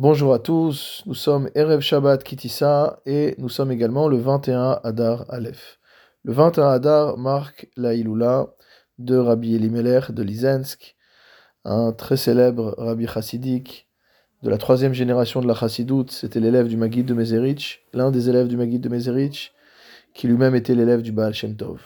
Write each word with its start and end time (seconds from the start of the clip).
Bonjour 0.00 0.32
à 0.32 0.38
tous, 0.38 1.02
nous 1.06 1.14
sommes 1.14 1.50
Erev 1.56 1.80
Shabbat 1.80 2.22
Kitissa 2.22 3.00
et 3.04 3.34
nous 3.38 3.48
sommes 3.48 3.72
également 3.72 4.06
le 4.06 4.16
21 4.16 4.78
Adar 4.84 5.24
Aleph. 5.28 5.80
Le 6.22 6.32
21 6.32 6.68
Adar 6.68 7.18
marque 7.18 7.68
la 7.76 7.94
Iloula 7.94 8.46
de 8.98 9.16
Rabbi 9.16 9.56
Elimelech 9.56 10.12
de 10.12 10.22
Lizensk, 10.22 10.94
un 11.64 11.90
très 11.90 12.16
célèbre 12.16 12.76
Rabbi 12.78 13.08
chassidique 13.08 13.88
de 14.44 14.50
la 14.50 14.56
troisième 14.56 14.92
génération 14.92 15.40
de 15.40 15.48
la 15.48 15.54
chassidoute. 15.54 16.12
C'était 16.12 16.38
l'élève 16.38 16.68
du 16.68 16.76
Maguid 16.76 17.04
de 17.04 17.14
Mezerich, 17.14 17.84
l'un 17.92 18.12
des 18.12 18.28
élèves 18.28 18.46
du 18.46 18.56
Maguid 18.56 18.80
de 18.80 18.88
Mezerich, 18.88 19.52
qui 20.14 20.28
lui-même 20.28 20.54
était 20.54 20.76
l'élève 20.76 21.02
du 21.02 21.10
Baal 21.10 21.34
Shem 21.34 21.56
Tov. 21.56 21.80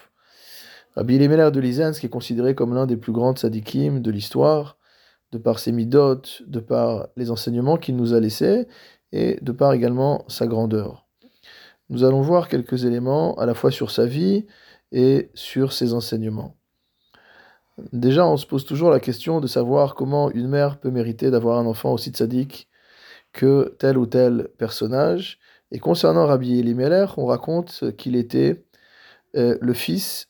Rabbi 0.96 1.14
Elimelech 1.14 1.54
de 1.54 1.60
Lizensk 1.60 2.04
est 2.04 2.10
considéré 2.10 2.54
comme 2.54 2.74
l'un 2.74 2.84
des 2.84 2.98
plus 2.98 3.12
grands 3.12 3.32
tzadikim 3.32 4.02
de 4.02 4.10
l'histoire 4.10 4.76
de 5.32 5.38
par 5.38 5.58
ses 5.58 5.72
midotes, 5.72 6.42
de 6.46 6.60
par 6.60 7.08
les 7.16 7.30
enseignements 7.30 7.78
qu'il 7.78 7.96
nous 7.96 8.12
a 8.12 8.20
laissés, 8.20 8.68
et 9.12 9.38
de 9.42 9.52
par 9.52 9.72
également 9.72 10.24
sa 10.28 10.46
grandeur. 10.46 11.06
Nous 11.88 12.04
allons 12.04 12.22
voir 12.22 12.48
quelques 12.48 12.84
éléments 12.84 13.34
à 13.34 13.46
la 13.46 13.54
fois 13.54 13.70
sur 13.70 13.90
sa 13.90 14.06
vie 14.06 14.46
et 14.92 15.30
sur 15.34 15.72
ses 15.72 15.94
enseignements. 15.94 16.56
Déjà, 17.92 18.26
on 18.26 18.36
se 18.36 18.46
pose 18.46 18.64
toujours 18.64 18.90
la 18.90 19.00
question 19.00 19.40
de 19.40 19.46
savoir 19.46 19.94
comment 19.94 20.30
une 20.30 20.48
mère 20.48 20.78
peut 20.78 20.90
mériter 20.90 21.30
d'avoir 21.30 21.58
un 21.58 21.66
enfant 21.66 21.92
aussi 21.92 22.12
sadique 22.14 22.68
que 23.32 23.74
tel 23.78 23.96
ou 23.96 24.06
tel 24.06 24.48
personnage. 24.58 25.38
Et 25.70 25.78
concernant 25.78 26.26
Rabbi 26.26 26.58
Elimelech, 26.58 27.16
on 27.16 27.24
raconte 27.24 27.96
qu'il 27.96 28.16
était 28.16 28.64
euh, 29.36 29.56
le 29.60 29.72
fils 29.72 30.28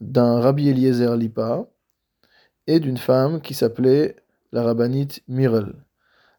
d'un 0.00 0.40
Rabbi 0.40 0.68
Eliezer 0.68 1.16
Lipa, 1.16 1.66
et 2.70 2.78
d'une 2.78 2.98
femme 2.98 3.40
qui 3.40 3.54
s'appelait 3.54 4.16
la 4.52 4.62
rabbinite 4.62 5.22
Mirel. 5.28 5.74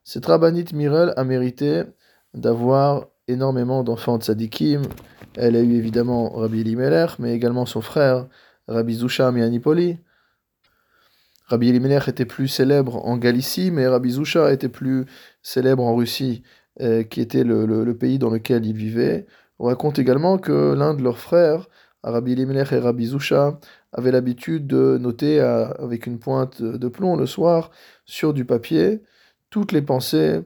Cette 0.04 0.26
rabbinite 0.26 0.74
Mirel 0.74 1.14
a 1.16 1.24
mérité 1.24 1.84
d'avoir 2.34 3.08
énormément 3.28 3.84
d'enfants 3.84 4.18
de 4.18 4.24
tzadikim. 4.24 4.82
Elle 5.36 5.56
a 5.56 5.62
eu 5.62 5.74
évidemment 5.74 6.30
Rabbi 6.30 6.62
Elimelech, 6.62 7.20
mais 7.20 7.34
également 7.34 7.66
son 7.66 7.82
frère, 7.82 8.28
Rabbi 8.68 8.96
Zusha 8.96 9.32
Mianipoli. 9.32 9.98
Rabbi 11.48 11.70
Elimelech 11.70 12.08
était 12.08 12.26
plus 12.26 12.48
célèbre 12.48 13.06
en 13.06 13.18
Galicie, 13.18 13.72
mais 13.72 13.88
Rabbi 13.88 14.12
Zusha 14.12 14.52
était 14.54 14.70
plus 14.70 15.06
célèbre 15.42 15.84
en 15.84 15.96
Russie, 15.96 16.44
euh, 16.82 17.04
qui 17.04 17.22
était 17.22 17.44
le, 17.44 17.98
pays 17.98 18.20
dans 18.20 18.30
lequel 18.30 18.66
il 18.66 18.76
vivait. 18.76 19.26
On 19.60 19.66
raconte 19.66 20.00
également 20.00 20.38
que 20.38 20.74
l'un 20.74 20.94
de 20.94 21.04
leurs 21.04 21.20
frères, 21.20 21.68
Rabbi 22.04 22.32
Elimelech 22.34 22.72
et 22.72 22.80
Rabbi 22.80 23.08
Zusha, 23.08 23.60
avait 23.94 24.12
l'habitude 24.12 24.68
de 24.68 24.98
noter 24.98 25.40
avec 25.40 26.06
une 26.08 26.20
pointe 26.20 26.62
de 26.62 26.88
plomb 26.88 27.16
le 27.16 27.26
soir 27.26 27.72
sur 28.06 28.34
du 28.34 28.46
papier 28.46 29.02
toutes 29.52 29.72
les 29.72 29.82
pensées 29.84 30.42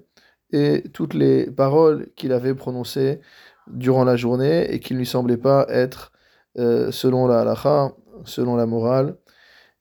et 0.52 0.84
toutes 0.94 1.14
les 1.14 1.50
paroles 1.50 2.10
qu'il 2.16 2.34
avait 2.34 2.56
prononcées 2.56 3.22
durant 3.68 4.04
la 4.04 4.18
journée 4.18 4.74
et 4.74 4.80
qui 4.80 4.94
ne 4.94 5.00
lui 5.00 5.06
semblaient 5.06 5.38
pas 5.38 5.66
être 5.70 6.12
euh, 6.58 6.92
selon 6.92 7.28
la 7.28 7.42
halakha, 7.42 7.94
selon 8.26 8.56
la 8.56 8.66
morale. 8.66 9.18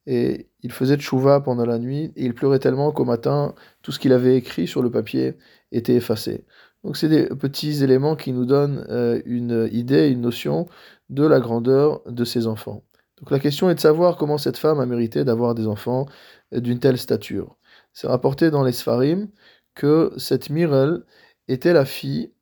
Et 0.07 0.49
il 0.63 0.71
faisait 0.73 0.99
chouva 0.99 1.41
pendant 1.41 1.65
la 1.65 1.79
nuit 1.79 2.13
et 2.17 2.25
il 2.25 2.35
pleurait 2.35 2.59
tellement 2.59 2.93
qu'au 2.93 3.05
matin, 3.05 3.55
tout 3.83 3.93
ce 3.93 3.99
qu'il 3.99 4.13
avait 4.13 4.37
écrit 4.37 4.67
sur 4.67 4.83
le 4.83 4.91
papier 4.91 5.37
était 5.73 5.95
effacé. 5.95 6.45
Donc 6.83 6.99
c'est 6.99 7.09
des 7.09 7.27
petits 7.29 7.83
éléments 7.83 8.17
qui 8.17 8.33
nous 8.33 8.45
donnent 8.45 8.85
euh, 8.91 9.23
une 9.25 9.69
idée, 9.73 10.09
une 10.09 10.21
notion 10.21 10.67
de 11.09 11.25
la 11.25 11.41
grandeur 11.41 12.03
de 12.07 12.25
ses 12.25 12.47
enfants. 12.47 12.83
Donc 13.19 13.31
la 13.31 13.39
question 13.39 13.71
est 13.71 13.75
de 13.75 13.81
savoir 13.81 14.17
comment 14.17 14.39
cette 14.39 14.57
femme 14.57 14.81
a 14.81 14.87
mérité 14.87 15.25
d'avoir 15.25 15.55
des 15.55 15.67
enfants 15.67 16.07
d'une 16.53 16.81
telle 16.81 16.99
stature. 16.99 17.57
C'est 17.93 18.09
rapporté 18.09 18.51
dans 18.51 18.65
les 18.65 18.73
Sfarim 18.73 19.29
que 19.75 20.13
cette 20.17 20.51
Mirel 20.51 21.03
était 21.49 21.73
la 21.73 21.85
fille 21.85 22.33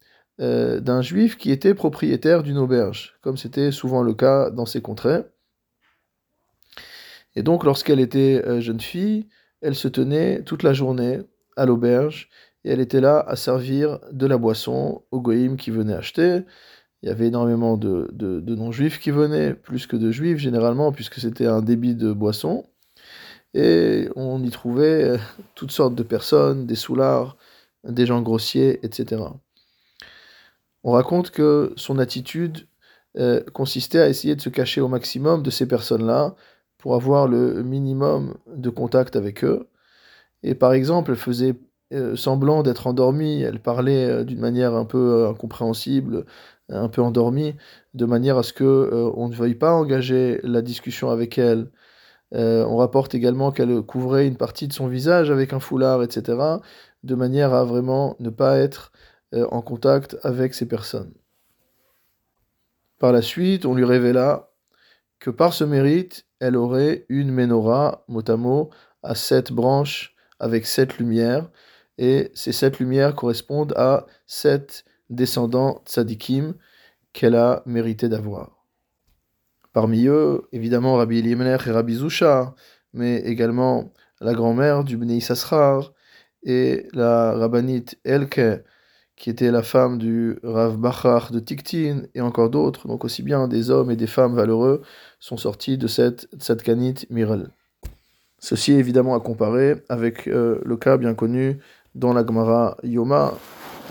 euh, 0.41 0.81
d'un 0.81 1.03
juif 1.03 1.37
qui 1.37 1.51
était 1.51 1.75
propriétaire 1.75 2.43
d'une 2.43 2.59
auberge, 2.59 3.19
comme 3.21 3.37
c'était 3.37 3.71
souvent 3.71 4.03
le 4.03 4.15
cas 4.15 4.51
dans 4.51 4.67
ces 4.67 4.81
contrées. 4.81 5.25
Et 7.35 7.43
donc 7.43 7.65
lorsqu'elle 7.65 8.01
était 8.01 8.43
euh, 8.47 8.61
jeune 8.61 8.81
fille, 8.81 9.29
elle 9.61 9.75
se 9.75 9.89
tenait 9.89 10.43
toute 10.43 10.63
la 10.63 10.73
journée 10.73 11.21
à 11.57 11.67
l'auberge 11.67 12.29
et 12.65 12.71
elle 12.71 12.81
était 12.81 13.01
là 13.01 13.21
à 13.21 13.37
servir 13.37 13.99
de 14.11 14.27
la 14.27 14.39
boisson 14.39 15.05
aux 15.11 15.21
goïms 15.21 15.57
qui 15.57 15.71
venaient 15.71 15.95
acheter. 15.95 16.41
Il 17.03 17.09
y 17.09 17.13
avait 17.13 17.27
énormément 17.27 17.77
de, 17.77 18.09
non-juifs 18.47 19.01
qui 19.01 19.11
venaient, 19.11 19.55
plus 19.55 19.87
que 19.87 19.97
de 19.97 20.13
juifs 20.13 20.39
généralement, 20.39 20.93
puisque 20.93 21.17
c'était 21.17 21.47
un 21.47 21.61
débit 21.61 21.97
de 21.97 22.13
boissons. 22.13 22.65
Et 23.55 24.09
on 24.17 24.43
y 24.43 24.51
trouvait 24.51 25.05
euh, 25.05 25.19
toutes 25.55 25.73
sortes 25.73 25.95
de 25.95 26.03
personnes, 26.03 26.67
des 26.67 26.77
soulards, 26.77 27.37
des 27.85 28.07
gens 28.07 28.23
grossiers, 28.23 28.79
etc. 28.85 29.23
On 30.85 30.93
raconte 30.93 31.31
que 31.31 31.73
son 31.77 31.99
attitude 31.99 32.67
euh, 33.19 33.43
consistait 33.53 34.01
à 34.01 34.09
essayer 34.09 34.37
de 34.37 34.41
se 34.41 34.49
cacher 34.49 34.81
au 34.81 34.89
maximum 34.89 35.43
de 35.43 35.51
ces 35.51 35.67
personnes-là 35.67 36.35
pour 36.79 36.95
avoir 36.95 37.29
le 37.29 37.63
minimum 37.63 38.35
de 38.47 38.71
contact 38.71 39.17
avec 39.17 39.45
eux. 39.45 39.69
Et 40.43 40.55
par 40.55 40.73
exemple, 40.73 41.11
elle 41.13 41.17
faisait 41.19 41.57
euh, 41.93 42.17
semblant 42.17 42.63
d'être 42.63 42.87
endormie, 42.87 43.43
elle 43.43 43.61
parlait 43.61 44.25
d'une 44.25 44.41
manière 44.41 44.75
un 44.75 44.87
peu 44.87 45.27
incompréhensible 45.29 46.25
un 46.69 46.89
peu 46.89 47.03
endormie, 47.03 47.57
de 47.95 48.05
manière 48.07 48.39
à 48.39 48.43
ce 48.43 48.53
que 48.53 48.65
euh, 48.65 49.11
on 49.15 49.29
ne 49.29 49.35
veuille 49.35 49.55
pas 49.55 49.73
engager 49.73 50.41
la 50.43 50.63
discussion 50.63 51.11
avec 51.11 51.39
elle. 51.39 51.71
Euh, 52.35 52.65
on 52.65 52.77
rapporte 52.77 53.15
également 53.15 53.53
qu'elle 53.53 53.83
couvrait 53.83 54.27
une 54.27 54.37
partie 54.37 54.69
de 54.69 54.73
son 54.73 54.89
visage 54.89 55.31
avec 55.31 55.53
un 55.53 55.61
foulard, 55.61 56.03
etc., 56.03 56.39
de 57.03 57.15
manière 57.15 57.53
à 57.53 57.65
vraiment 57.65 58.17
ne 58.21 58.31
pas 58.31 58.59
être 58.59 58.93
euh, 59.35 59.47
en 59.51 59.61
contact 59.61 60.17
avec 60.23 60.55
ces 60.55 60.67
personnes. 60.67 61.13
Par 62.99 63.13
la 63.13 63.23
suite, 63.23 63.67
on 63.67 63.75
lui 63.75 63.85
révéla 63.85 64.51
que 65.19 65.31
par 65.31 65.53
ce 65.53 65.65
mérite, 65.65 66.27
elle 66.41 66.57
aurait 66.57 67.05
une 67.09 67.33
menorah, 67.33 68.05
mot 68.09 68.71
à 69.03 69.11
à 69.11 69.15
sept 69.17 69.53
branches 69.53 70.15
avec 70.39 70.67
sept 70.67 70.99
lumières, 70.99 71.51
et 71.99 72.31
ces 72.35 72.53
sept 72.53 72.79
lumières 72.79 73.15
correspondent 73.15 73.75
à 73.77 74.07
sept 74.27 74.85
descendants 75.15 75.83
tzadikim 75.87 76.55
qu'elle 77.13 77.37
a 77.37 77.63
mérité 77.67 78.09
d'avoir. 78.09 78.65
Parmi 79.73 80.07
eux, 80.07 80.43
évidemment, 80.53 80.97
Rabbi 80.97 81.19
Elimelech 81.19 81.67
et 81.67 81.71
Rabbi 81.71 81.95
Zusha, 81.95 82.55
mais 82.93 83.19
également 83.21 83.93
la 84.21 84.35
grand-mère 84.35 84.85
du 84.85 84.97
Bnei 84.97 85.21
Sassrar 85.21 85.93
et 86.43 86.87
la 86.93 87.33
rabbinite 87.33 87.99
Elke, 88.05 88.65
qui 89.17 89.31
était 89.31 89.51
la 89.51 89.63
femme 89.63 89.99
du 89.99 90.39
Rav 90.43 90.77
Bachar 90.77 91.31
de 91.31 91.39
Tiktin, 91.39 92.03
et 92.15 92.21
encore 92.21 92.51
d'autres, 92.51 92.89
donc 92.89 93.05
aussi 93.05 93.23
bien 93.23 93.49
des 93.49 93.71
hommes 93.71 93.91
et 93.91 93.97
des 93.97 94.07
femmes 94.07 94.35
valeureux, 94.35 94.83
sont 95.21 95.37
sortis 95.37 95.79
de 95.79 95.87
cette 95.87 96.29
tzadkanite 96.37 97.09
Mirel. 97.11 97.49
Ceci 98.39 98.73
est 98.73 98.79
évidemment 98.79 99.15
à 99.15 99.21
comparer 99.21 99.83
avec 99.89 100.27
euh, 100.27 100.61
le 100.65 100.77
cas 100.77 100.97
bien 100.97 101.15
connu 101.15 101.61
dans 101.95 102.13
la 102.13 102.27
Gemara 102.27 102.77
Yoma 102.83 103.35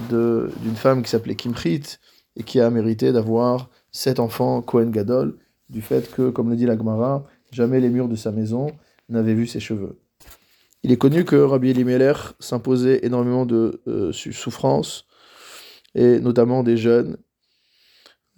d'une 0.09 0.75
femme 0.75 1.03
qui 1.03 1.09
s'appelait 1.09 1.35
Kimchit 1.35 1.97
et 2.35 2.43
qui 2.43 2.59
a 2.59 2.69
mérité 2.69 3.11
d'avoir 3.11 3.69
sept 3.91 4.19
enfants 4.19 4.61
Cohen 4.61 4.89
Gadol, 4.89 5.37
du 5.69 5.81
fait 5.81 6.11
que, 6.11 6.29
comme 6.29 6.49
le 6.49 6.55
dit 6.55 6.65
la 6.65 6.77
Gemara, 6.77 7.25
jamais 7.51 7.79
les 7.79 7.89
murs 7.89 8.07
de 8.07 8.15
sa 8.15 8.31
maison 8.31 8.71
n'avaient 9.09 9.33
vu 9.33 9.47
ses 9.47 9.59
cheveux. 9.59 9.99
Il 10.83 10.91
est 10.91 10.97
connu 10.97 11.25
que 11.25 11.35
Rabbi 11.35 11.69
Elimelech 11.69 12.17
s'imposait 12.39 13.05
énormément 13.05 13.45
de 13.45 13.81
euh, 13.87 14.11
souffrances, 14.11 15.05
et 15.93 16.19
notamment 16.19 16.63
des 16.63 16.77
jeunes. 16.77 17.17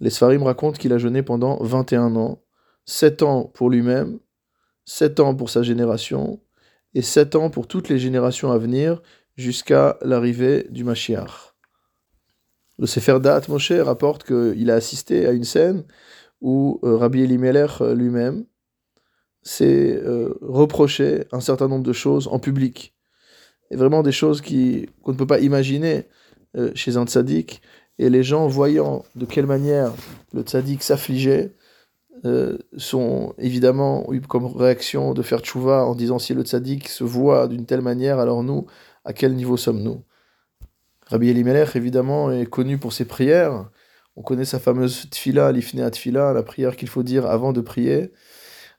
Les 0.00 0.10
Sfarim 0.10 0.42
racontent 0.42 0.76
qu'il 0.76 0.92
a 0.92 0.98
jeûné 0.98 1.22
pendant 1.22 1.62
21 1.62 2.16
ans, 2.16 2.42
7 2.84 3.22
ans 3.22 3.44
pour 3.44 3.70
lui-même, 3.70 4.18
7 4.84 5.20
ans 5.20 5.34
pour 5.34 5.48
sa 5.48 5.62
génération, 5.62 6.40
et 6.94 7.02
7 7.02 7.36
ans 7.36 7.50
pour 7.50 7.66
toutes 7.66 7.88
les 7.88 7.98
générations 7.98 8.52
à 8.52 8.58
venir, 8.58 9.00
jusqu'à 9.36 9.96
l'arrivée 10.02 10.66
du 10.70 10.84
Mashiach. 10.84 11.53
Le 12.78 12.86
Sefer 12.86 13.20
Da'at 13.20 13.42
Moshe 13.48 13.72
rapporte 13.72 14.24
qu'il 14.24 14.70
a 14.70 14.74
assisté 14.74 15.26
à 15.26 15.32
une 15.32 15.44
scène 15.44 15.84
où 16.40 16.80
euh, 16.82 16.96
Rabbi 16.96 17.22
Elimelech 17.22 17.80
euh, 17.80 17.94
lui-même 17.94 18.44
s'est 19.42 20.00
euh, 20.02 20.36
reproché 20.40 21.24
un 21.32 21.40
certain 21.40 21.68
nombre 21.68 21.84
de 21.84 21.92
choses 21.92 22.28
en 22.28 22.38
public. 22.38 22.94
Et 23.70 23.76
vraiment 23.76 24.02
des 24.02 24.12
choses 24.12 24.40
qu'on 24.40 25.12
ne 25.12 25.16
peut 25.16 25.26
pas 25.26 25.40
imaginer 25.40 26.06
chez 26.74 26.96
un 26.96 27.04
tzaddik. 27.04 27.60
Et 27.98 28.10
les 28.10 28.22
gens, 28.22 28.46
voyant 28.46 29.04
de 29.16 29.26
quelle 29.26 29.46
manière 29.46 29.92
le 30.32 30.42
tzaddik 30.42 30.82
s'affligeait, 30.82 31.52
sont 32.76 33.34
évidemment 33.38 34.06
eu 34.12 34.20
comme 34.20 34.46
réaction 34.46 35.14
de 35.14 35.22
faire 35.22 35.40
tchouva 35.40 35.84
en 35.84 35.94
disant 35.94 36.18
si 36.20 36.32
le 36.32 36.42
tzaddik 36.42 36.88
se 36.88 37.02
voit 37.02 37.48
d'une 37.48 37.66
telle 37.66 37.80
manière, 37.80 38.20
alors 38.20 38.44
nous, 38.44 38.66
à 39.04 39.12
quel 39.12 39.34
niveau 39.34 39.56
sommes-nous? 39.56 40.04
Rabbi 41.14 41.28
Elimelech, 41.28 41.76
évidemment, 41.76 42.32
est 42.32 42.44
connu 42.44 42.76
pour 42.76 42.92
ses 42.92 43.04
prières. 43.04 43.70
On 44.16 44.22
connaît 44.22 44.44
sa 44.44 44.58
fameuse 44.58 45.08
tfila, 45.10 45.52
l'ifnea 45.52 45.88
tfila, 45.88 46.32
la 46.32 46.42
prière 46.42 46.74
qu'il 46.74 46.88
faut 46.88 47.04
dire 47.04 47.24
avant 47.26 47.52
de 47.52 47.60
prier, 47.60 48.10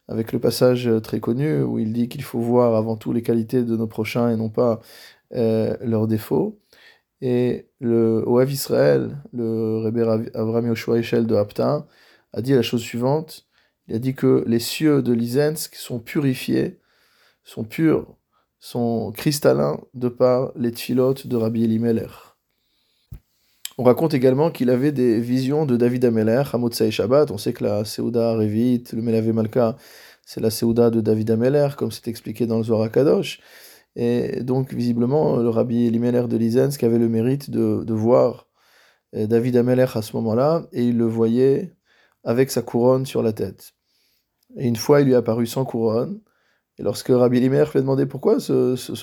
avec 0.10 0.34
le 0.34 0.40
passage 0.40 0.90
très 1.02 1.22
connu 1.22 1.62
où 1.62 1.80
il 1.80 1.94
dit 1.94 2.10
qu'il 2.10 2.24
faut 2.24 2.42
voir 2.42 2.76
avant 2.76 2.98
tout 2.98 3.14
les 3.14 3.22
qualités 3.22 3.64
de 3.64 3.78
nos 3.78 3.88
prochains 3.88 4.32
et 4.32 4.36
non 4.36 4.50
pas 4.50 4.82
euh, 5.34 5.78
leurs 5.80 6.08
défauts. 6.08 6.60
Et 7.22 7.70
le 7.80 8.22
Oav 8.28 8.52
Israël, 8.52 9.18
le 9.32 9.78
Rebbe 9.78 10.30
Avram 10.34 10.68
Yoshua 10.68 11.00
Eshel 11.00 11.28
de 11.28 11.36
Hapta, 11.36 11.88
a 12.34 12.42
dit 12.42 12.54
la 12.54 12.64
chose 12.64 12.82
suivante. 12.82 13.48
Il 13.88 13.96
a 13.96 14.00
dit 14.00 14.14
que 14.14 14.44
les 14.46 14.60
cieux 14.60 15.02
de 15.02 15.14
Lizensk 15.14 15.76
sont 15.76 16.00
purifiés, 16.02 16.82
sont 17.46 17.64
purs, 17.64 18.15
sont 18.66 19.12
cristallins 19.12 19.80
de 19.94 20.10
par 20.10 20.52
les 20.56 20.72
tfilotes 20.72 21.28
de 21.28 21.36
Rabbi 21.36 21.64
Elimelech. 21.64 22.10
On 23.78 23.84
raconte 23.84 24.16
également 24.16 24.50
qu'il 24.50 24.72
avait 24.72 24.92
des 24.92 25.20
visions 25.20 25.68
de 25.68 25.78
David 25.78 26.04
Ameler 26.04 26.42
à 26.52 26.58
Motsai 26.58 26.90
Shabbat. 26.90 27.30
On 27.30 27.38
sait 27.38 27.54
que 27.54 27.64
la 27.64 27.86
Seuda 27.86 28.34
Revit, 28.34 28.86
le 28.92 29.04
Melave 29.04 29.32
Malka, 29.34 29.76
c'est 30.26 30.42
la 30.42 30.50
Seuda 30.50 30.90
de 30.90 31.00
David 31.00 31.30
Ameler, 31.30 31.70
comme 31.78 31.92
c'est 31.92 32.08
expliqué 32.08 32.48
dans 32.48 32.58
le 32.58 32.64
Zohar 32.64 32.92
Kadosh. 32.92 33.40
Et 33.96 34.42
donc, 34.42 34.74
visiblement, 34.74 35.38
le 35.38 35.50
Rabbi 35.50 35.86
Elimelech 35.86 36.28
de 36.28 36.38
Lizensk 36.38 36.84
avait 36.84 36.98
le 36.98 37.08
mérite 37.08 37.52
de, 37.52 37.84
de 37.84 37.94
voir 37.94 38.48
euh, 39.16 39.28
David 39.28 39.58
Ameler 39.58 39.86
à 39.94 40.02
ce 40.02 40.16
moment-là, 40.16 40.66
et 40.72 40.86
il 40.86 40.98
le 40.98 41.06
voyait 41.06 41.76
avec 42.24 42.50
sa 42.50 42.64
couronne 42.64 43.06
sur 43.06 43.22
la 43.22 43.32
tête. 43.32 43.74
Et 44.58 44.68
une 44.68 44.76
fois, 44.76 45.02
il 45.02 45.06
lui 45.06 45.14
est 45.14 45.18
apparu 45.18 45.46
sans 45.46 45.66
couronne. 45.66 46.20
Et 46.78 46.84
lorsque 46.84 47.08
Rabbi 47.08 47.38
Elimelech 47.38 47.72
lui 47.72 47.80
a 47.80 47.82
demandé 47.82 48.06
pourquoi 48.06 48.38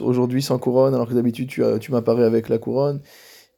aujourd'hui 0.01 0.43
sans 0.43 0.59
couronne, 0.59 0.95
alors 0.95 1.09
que 1.09 1.15
d'habitude 1.15 1.49
tu, 1.49 1.93
m'apparais 1.93 2.25
avec 2.25 2.49
la 2.49 2.59
couronne, 2.59 3.01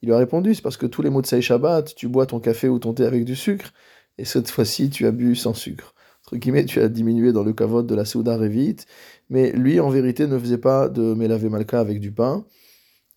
il 0.02 0.06
lui 0.06 0.14
a 0.14 0.18
répondu 0.18 0.54
c'est 0.54 0.62
parce 0.62 0.76
que 0.76 0.86
tous 0.86 1.02
les 1.02 1.10
mots 1.10 1.22
de 1.22 1.26
Shabbat, 1.26 1.94
tu 1.94 2.08
bois 2.08 2.26
ton 2.26 2.38
café 2.38 2.68
ou 2.68 2.78
ton 2.78 2.94
thé 2.94 3.04
avec 3.04 3.24
du 3.24 3.34
sucre, 3.34 3.72
et 4.18 4.24
cette 4.24 4.50
fois-ci 4.50 4.90
tu 4.90 5.06
as 5.06 5.10
bu 5.10 5.34
sans 5.34 5.54
sucre. 5.54 5.94
Entre 6.26 6.36
guillemets, 6.36 6.64
tu 6.64 6.80
as 6.80 6.88
diminué 6.88 7.32
dans 7.32 7.42
le 7.42 7.52
kavod 7.52 7.86
de 7.86 7.94
la 7.94 8.04
Souda 8.06 8.36
Revit, 8.38 8.76
mais 9.28 9.52
lui 9.52 9.78
en 9.80 9.90
vérité 9.90 10.26
ne 10.26 10.38
faisait 10.38 10.58
pas 10.58 10.88
de 10.88 11.14
Melave 11.14 11.44
Malka 11.46 11.80
avec 11.80 12.00
du 12.00 12.12
pain. 12.12 12.46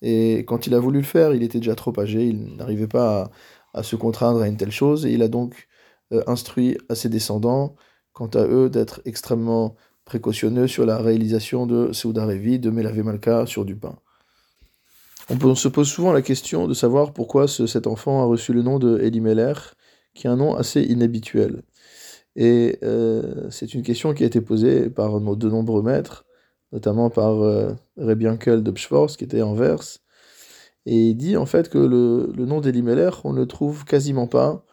Et 0.02 0.44
quand 0.46 0.66
il 0.66 0.74
a 0.74 0.78
voulu 0.78 0.98
le 0.98 1.04
faire, 1.04 1.34
il 1.34 1.42
était 1.42 1.58
déjà 1.58 1.74
trop 1.74 1.98
âgé, 1.98 2.26
il 2.26 2.56
n'arrivait 2.56 2.86
pas 2.86 3.30
à, 3.74 3.82
se 3.82 3.96
contraindre 3.96 4.42
à 4.42 4.48
une 4.48 4.56
telle 4.56 4.70
chose, 4.72 5.06
et 5.06 5.12
il 5.12 5.22
a 5.22 5.28
donc 5.28 5.68
euh, 6.12 6.22
instruit 6.26 6.76
à 6.88 6.94
ses 6.94 7.08
descendants, 7.08 7.76
quant 8.12 8.28
à 8.28 8.46
eux, 8.46 8.68
d'être 8.68 9.00
extrêmement 9.06 9.76
précautionneux 10.08 10.66
sur 10.66 10.86
la 10.86 10.96
réalisation 10.96 11.66
de 11.66 11.92
Souda 11.92 12.24
Revit, 12.24 12.58
de 12.58 12.70
Melave 12.70 12.98
Malka 13.04 13.44
sur 13.44 13.66
du 13.66 13.76
pain. 13.76 13.94
On, 15.28 15.54
se 15.54 15.68
pose 15.68 15.86
souvent 15.86 16.12
la 16.12 16.22
question 16.22 16.66
de 16.66 16.72
savoir 16.72 17.12
pourquoi 17.12 17.46
cet 17.46 17.86
enfant 17.86 18.22
a 18.22 18.24
reçu 18.24 18.54
le 18.54 18.62
nom 18.62 18.78
de 18.78 18.98
Elimelech, 19.00 19.58
qui 20.14 20.26
est 20.26 20.30
un 20.30 20.36
nom 20.36 20.54
assez 20.54 20.80
inhabituel. 20.80 21.62
Et 22.36 22.78
euh, 22.82 23.50
c'est 23.50 23.74
une 23.74 23.82
question 23.82 24.14
qui 24.14 24.22
a 24.24 24.26
été 24.26 24.40
posée 24.40 24.88
par 24.88 25.20
de 25.20 25.48
nombreux 25.50 25.82
maîtres, 25.82 26.24
notamment 26.72 27.10
par 27.10 27.42
euh, 27.42 27.74
de 27.98 28.70
Pschwors, 28.70 29.14
qui 29.18 29.24
était 29.24 29.42
en 29.42 29.52
verse. 29.52 30.00
Et 30.86 31.10
il 31.10 31.16
dit 31.16 31.36
en 31.36 31.44
fait 31.44 31.68
que 31.68 31.76
le, 31.76 32.46
nom 32.46 32.62
d'Elimelech, 32.62 33.24
on 33.24 33.34
ne 33.34 33.40
le 33.40 33.46
trouve 33.46 33.84
quasiment 33.84 34.26
pas 34.26 34.64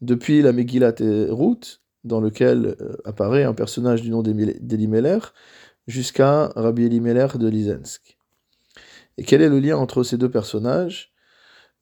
depuis 0.00 0.40
la 0.40 0.52
Megillat 0.52 0.94
Ruth, 1.28 1.82
dans 2.04 2.20
lequel 2.20 2.76
euh, 2.80 2.96
apparaît 3.04 3.44
un 3.44 3.54
personnage 3.54 4.02
du 4.02 4.10
nom 4.10 4.22
d'Elimelech, 4.22 5.22
jusqu'à 5.86 6.48
Rabbi 6.54 6.84
Elimelech 6.84 7.36
de 7.36 7.48
Lizensk. 7.48 8.18
Et 9.16 9.24
quel 9.24 9.42
est 9.42 9.48
le 9.48 9.58
lien 9.58 9.76
entre 9.76 10.02
ces 10.02 10.16
deux 10.16 10.30
personnages? 10.30 11.12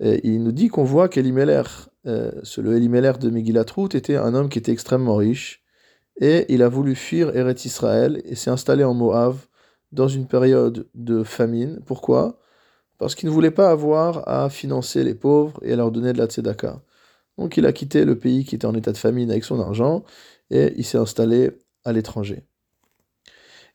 Il 0.00 0.42
nous 0.42 0.52
dit 0.52 0.68
qu'on 0.68 0.84
voit 0.84 1.08
qu'Elimelech, 1.08 1.66
euh, 2.06 2.30
le 2.58 2.76
Elimelech 2.76 3.18
de 3.18 3.30
Megillat 3.30 3.64
était 3.94 4.16
un 4.16 4.34
homme 4.34 4.48
qui 4.48 4.58
était 4.58 4.72
extrêmement 4.72 5.16
riche, 5.16 5.64
et 6.20 6.46
il 6.52 6.62
a 6.62 6.68
voulu 6.68 6.94
fuir 6.94 7.34
Eretz 7.34 7.64
Israël 7.64 8.22
et 8.24 8.34
s'est 8.34 8.50
installé 8.50 8.84
en 8.84 8.94
Moab 8.94 9.36
dans 9.92 10.08
une 10.08 10.26
période 10.26 10.86
de 10.94 11.22
famine. 11.22 11.80
Pourquoi? 11.86 12.38
Parce 12.98 13.14
qu'il 13.14 13.28
ne 13.28 13.34
voulait 13.34 13.50
pas 13.50 13.70
avoir 13.70 14.26
à 14.28 14.48
financer 14.48 15.04
les 15.04 15.14
pauvres 15.14 15.58
et 15.62 15.72
à 15.72 15.76
leur 15.76 15.90
donner 15.90 16.12
de 16.12 16.18
la 16.18 16.26
tzedaka. 16.26 16.80
Donc 17.38 17.56
il 17.56 17.66
a 17.66 17.72
quitté 17.72 18.04
le 18.04 18.18
pays 18.18 18.44
qui 18.44 18.54
était 18.54 18.66
en 18.66 18.74
état 18.74 18.92
de 18.92 18.98
famine 18.98 19.30
avec 19.30 19.44
son 19.44 19.60
argent 19.60 20.04
et 20.50 20.72
il 20.76 20.84
s'est 20.84 20.98
installé 20.98 21.50
à 21.84 21.92
l'étranger. 21.92 22.44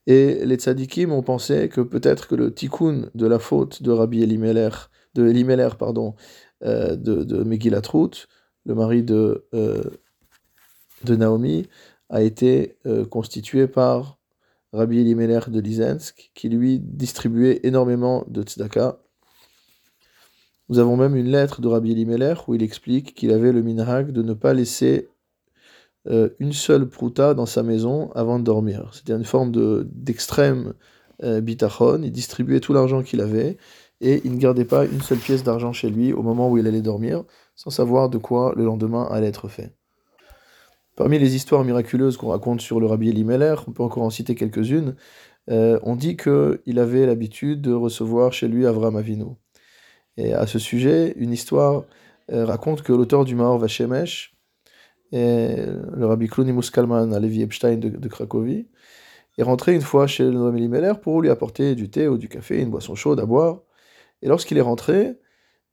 Et 0.08 0.46
les 0.46 0.56
tzadikim 0.56 1.12
ont 1.12 1.22
pensé 1.22 1.70
que 1.70 1.82
peut-être 1.82 2.28
que 2.28 2.36
le 2.36 2.54
tikkun 2.54 3.10
de 3.14 3.28
la 3.28 3.40
faute 3.40 3.84
de 3.84 3.92
Rabbi 3.92 4.24
Elimelech, 4.24 4.74
de 5.14 5.28
Elimelech, 5.28 5.76
pardon, 5.76 6.16
euh, 6.64 6.96
de, 6.96 7.44
le 8.64 8.76
mari 8.76 9.04
de, 9.04 9.48
euh, 9.54 9.84
de 11.04 11.16
Naomi, 11.16 11.68
a 12.10 12.22
été 12.22 12.78
euh, 12.86 13.06
constitué 13.06 13.68
par 13.68 14.20
Rabbi 14.74 15.00
Elimelech 15.00 15.50
de 15.50 15.60
Lizensk, 15.60 16.32
qui 16.34 16.50
lui 16.50 16.80
distribuait 16.80 17.60
énormément 17.64 18.26
de 18.28 18.42
tzedaka. 18.42 19.01
Nous 20.72 20.80
avons 20.80 20.96
même 20.96 21.18
une 21.18 21.28
lettre 21.28 21.60
de 21.60 21.68
Rabbi 21.68 21.92
Elimelech 21.92 22.48
où 22.48 22.56
il 22.56 22.64
explique 22.64 23.14
qu'il 23.14 23.34
avait 23.34 23.52
le 23.52 23.62
minhag 23.62 24.12
de 24.12 24.22
ne 24.22 24.34
pas 24.34 24.54
laisser 24.54 25.10
euh, 26.08 26.30
une 26.40 26.54
seule 26.54 26.88
prouta 26.88 27.34
dans 27.34 27.46
sa 27.46 27.62
maison 27.62 28.10
avant 28.14 28.40
de 28.40 28.46
dormir. 28.46 28.90
C'était 28.94 29.12
une 29.12 29.26
forme 29.26 29.52
d'extrême 29.92 30.74
euh, 31.24 31.42
bitachon. 31.42 32.04
Il 32.04 32.12
distribuait 32.14 32.62
tout 32.62 32.72
l'argent 32.72 33.04
qu'il 33.04 33.20
avait 33.20 33.58
et 34.00 34.22
il 34.24 34.32
ne 34.32 34.38
gardait 34.38 34.64
pas 34.64 34.86
une 34.86 35.02
seule 35.02 35.18
pièce 35.18 35.44
d'argent 35.44 35.74
chez 35.74 35.90
lui 35.90 36.14
au 36.14 36.22
moment 36.22 36.50
où 36.50 36.58
il 36.58 36.66
allait 36.66 36.82
dormir, 36.82 37.26
sans 37.54 37.70
savoir 37.70 38.08
de 38.08 38.18
quoi 38.18 38.54
le 38.56 38.64
lendemain 38.64 39.10
allait 39.12 39.28
être 39.28 39.50
fait. 39.50 39.76
Parmi 40.96 41.20
les 41.20 41.36
histoires 41.36 41.66
miraculeuses 41.66 42.16
qu'on 42.16 42.30
raconte 42.30 42.62
sur 42.62 42.80
le 42.80 42.86
rabbi 42.86 43.10
Elimelech, 43.10 43.68
on 43.68 43.74
peut 43.74 43.84
encore 43.84 44.04
en 44.04 44.10
citer 44.10 44.36
quelques-unes. 44.36 44.96
Euh, 45.50 45.82
on 45.84 45.98
dit 45.98 46.16
qu'il 46.16 46.80
avait 46.80 47.06
l'habitude 47.06 47.62
de 47.62 47.74
recevoir 47.74 48.32
chez 48.32 48.48
lui 48.48 48.66
Avram 48.66 48.96
Avinu. 48.96 49.36
Et 50.22 50.34
à 50.34 50.46
ce 50.46 50.60
sujet, 50.60 51.14
une 51.18 51.32
histoire 51.32 51.84
raconte 52.30 52.84
que 52.84 52.94
l'auteur 52.94 53.26
du 53.26 53.34
Maor 53.34 53.58
Vachemesh, 53.58 54.36
le 55.12 56.04
rabbi 56.04 56.28
Klonimus 56.28 56.70
Kalman 56.72 57.12
à 57.12 57.20
Levi 57.20 57.42
Epstein 57.42 57.78
de, 57.78 58.08
Cracovie, 58.08 58.68
est 59.40 59.44
rentré 59.44 59.74
une 59.74 59.82
fois 59.82 60.06
chez 60.06 60.24
le 60.24 60.32
Noam 60.32 60.56
Elimelech 60.56 61.02
pour 61.02 61.24
lui 61.24 61.32
apporter 61.32 61.74
du 61.74 61.90
thé 61.90 62.08
ou 62.08 62.20
du 62.20 62.30
café, 62.30 62.62
une 62.62 62.70
boisson 62.70 62.94
chaude 62.94 63.20
à 63.20 63.26
boire. 63.26 63.62
Et 64.22 64.28
lorsqu'il 64.28 64.60
est 64.60 64.62
rentré, 64.62 65.18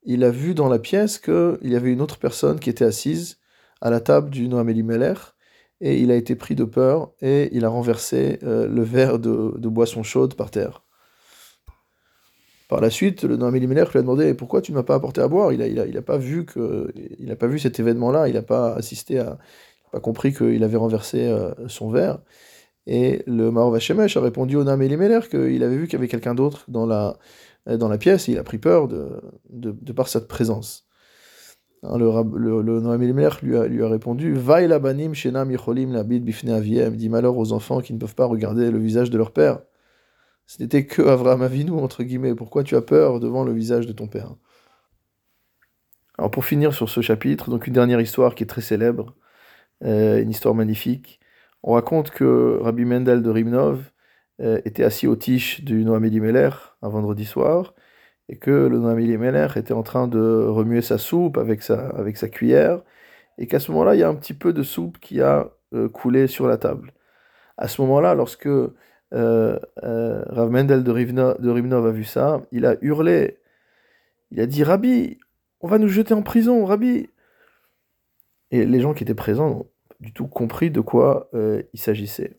il 0.05 0.25
a 0.25 0.31
vu 0.31 0.55
dans 0.55 0.71
la 0.71 0.79
pièce 0.79 1.19
qu'il 1.19 1.59
y 1.65 1.77
avait 1.77 1.93
une 1.93 2.01
autre 2.01 2.19
personne 2.19 2.59
qui 2.59 2.71
était 2.71 2.87
assise 2.87 3.39
à 3.83 3.91
la 3.91 4.01
table 4.01 4.31
du 4.31 4.49
Noam 4.49 4.71
Elimelech, 4.71 5.19
et 5.83 6.01
il 6.01 6.11
a 6.11 6.17
été 6.17 6.37
pris 6.37 6.55
de 6.55 6.65
peur 6.65 7.13
et 7.21 7.51
il 7.53 7.67
a 7.67 7.69
renversé 7.69 8.39
euh, 8.45 8.67
le 8.67 8.83
verre 8.83 9.19
de 9.19 9.69
boisson 9.69 10.03
chaude 10.03 10.35
par 10.35 10.51
terre. 10.51 10.88
Par 12.69 12.83
la 12.83 12.91
suite, 12.91 13.25
le 13.25 13.37
Noam 13.39 13.57
Elimelech 13.57 13.93
lui 13.93 13.99
a 13.99 14.03
demandé 14.03 14.35
pourquoi 14.35 14.61
tu 14.61 14.73
ne 14.73 14.77
m'as 14.77 14.83
pas 14.83 14.95
apporté 14.95 15.23
à 15.23 15.29
boire? 15.29 15.53
Il 15.53 15.61
n'a 15.61 15.67
il 15.67 15.81
a, 15.81 15.87
il 15.87 16.03
pas 16.03 16.19
vu 16.19 16.45
que, 16.45 16.93
il 17.19 17.35
pas 17.37 17.47
vu 17.47 17.59
cet 17.59 17.81
événement-là. 17.81 18.29
Il 18.29 18.35
n'a 18.35 18.43
pas 18.43 18.75
assisté 18.75 19.19
à, 19.19 19.39
pas 19.91 20.01
compris 20.01 20.35
qu'il 20.35 20.63
avait 20.63 20.77
renversé 20.77 21.27
euh, 21.29 21.53
son 21.67 21.91
verre. 21.91 22.19
Et 22.87 23.23
le 23.27 23.51
Maor 23.51 23.71
Vachemesh 23.71 24.17
a 24.17 24.21
répondu 24.21 24.57
au 24.57 24.65
Noam 24.65 24.83
Elimelech 24.83 25.31
qu'il 25.31 25.63
avait 25.63 25.77
vu 25.77 25.87
qu'il 25.87 25.95
y 25.95 25.97
avait 25.97 26.09
quelqu'un 26.09 26.35
d'autre 26.35 26.65
dans 26.69 26.85
la, 26.85 27.17
dans 27.67 27.89
la 27.89 27.99
pièce. 27.99 28.29
Et 28.29 28.33
il 28.33 28.39
a 28.39 28.43
prit 28.43 28.59
peur 28.59 28.87
de, 28.87 29.21
de, 29.51 29.93
par 29.93 30.09
cette 30.09 30.29
présence. 30.29 30.87
Hein, 31.83 31.97
le, 31.97 32.11
le, 32.63 32.81
Noam 32.81 33.03
Elimelech 33.03 33.41
lui 33.41 33.57
a, 33.57 33.67
lui 33.67 33.83
a 33.83 33.89
répondu 33.89 34.35
Vaï 34.35 34.69
labanim 34.69 35.15
shenam 35.15 35.51
yicholim 35.51 35.93
labid 35.93 36.23
bifne 36.23 36.51
aviem. 36.51 36.97
Dit 36.97 37.09
malheur 37.09 37.37
aux 37.39 37.53
enfants 37.53 37.81
qui 37.81 37.95
ne 37.95 37.99
peuvent 37.99 38.15
pas 38.15 38.27
regarder 38.27 38.71
le 38.71 38.79
visage 38.79 39.09
de 39.09 39.17
leur 39.17 39.33
père. 39.33 39.61
Ce 40.49 40.63
n'était 40.63 40.87
que 40.87 41.03
Avraham 41.03 41.43
Avinu, 41.43 41.73
entre 41.73 42.03
guillemets. 42.03 42.35
Pourquoi 42.35 42.65
tu 42.65 42.75
as 42.75 42.81
peur 42.81 43.21
devant 43.21 43.45
le 43.45 43.53
visage 43.53 43.87
de 43.87 43.93
ton 43.93 44.09
père? 44.09 44.35
Alors 46.17 46.31
pour 46.31 46.47
finir 46.47 46.73
sur 46.73 46.89
ce 46.89 47.03
chapitre, 47.03 47.51
donc 47.51 47.67
une 47.67 47.75
dernière 47.75 48.01
histoire 48.01 48.35
qui 48.35 48.45
est 48.45 48.47
très 48.47 48.63
célèbre, 48.63 49.15
euh, 49.85 50.23
une 50.23 50.31
histoire 50.31 50.55
magnifique. 50.55 51.21
On 51.63 51.75
raconte 51.75 52.11
que 52.11 52.59
Rabbi 52.63 52.87
Mendel 52.87 53.23
de 53.23 53.29
Rimnov 53.29 53.93
euh, 54.41 54.59
était 54.65 54.85
assis 54.85 55.07
au 55.07 55.17
tiche 55.17 55.63
du 55.65 55.85
Noam 55.85 56.07
Elimelech 56.07 56.55
un 56.81 56.89
vendredi 56.89 57.27
soir, 57.27 57.75
et 58.31 58.39
que 58.39 58.51
le 58.51 58.79
Noam 58.79 58.99
Elimelech 58.99 59.59
était 59.59 59.75
en 59.75 59.83
train 59.83 60.09
de 60.09 60.47
remuer 60.49 60.81
sa 60.81 60.97
soupe 60.97 61.37
avec 61.37 61.63
sa, 61.63 61.91
avec 61.91 62.17
cuillère, 62.31 62.83
et 63.37 63.47
qu'à 63.47 63.61
ce 63.61 63.71
moment-là, 63.73 63.95
il 63.97 63.99
y 63.99 64.03
a 64.03 64.09
un 64.09 64.15
petit 64.15 64.35
peu 64.35 64.55
de 64.55 64.63
soupe 64.63 64.99
qui 64.99 65.21
a 65.21 65.51
euh, 65.75 65.91
coulé 65.91 66.27
sur 66.27 66.49
la 66.49 66.57
table. 66.57 66.95
À 67.59 67.69
ce 67.69 67.83
moment-là, 67.83 68.15
lorsque 68.15 68.49
euh, 69.15 69.59
euh, 69.83 70.23
Rav 70.29 70.51
Mendel 70.51 70.85
de, 70.85 70.91
Rimnov 70.91 71.87
a 71.87 71.91
vu 71.91 72.05
ça, 72.05 72.43
il 72.53 72.67
a 72.67 72.77
hurlé, 72.83 73.39
il 74.31 74.41
a 74.41 74.47
dit 74.47 74.63
Rabbi, 74.63 75.19
on 75.61 75.69
va 75.69 75.79
nous 75.79 75.89
jeter 75.89 76.15
en 76.15 76.23
prison, 76.23 76.65
Rabbi. 76.65 77.09
Et 78.51 78.65
les 78.65 78.81
gens 78.81 78.95
qui 78.95 79.05
étaient 79.05 79.15
présents 79.15 79.51
n'ont 79.51 79.67
du 80.01 80.13
tout 80.13 80.27
compris 80.27 80.71
de 80.71 80.81
quoi 80.81 81.29
euh, 81.35 81.63
il 81.73 81.81
s'agissait. 81.81 82.39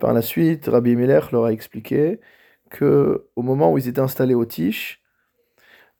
Par 0.00 0.12
la 0.12 0.22
suite, 0.22 0.66
Rabbi 0.66 0.96
Melech 0.96 1.32
leur 1.32 1.44
a 1.44 1.52
expliqué 1.52 2.20
que 2.70 3.26
au 3.36 3.42
moment 3.42 3.72
où 3.72 3.78
ils 3.78 3.88
étaient 3.88 4.00
installés 4.00 4.34
au 4.34 4.44
Tiche, 4.44 5.02